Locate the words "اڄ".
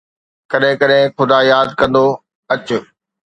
2.53-2.67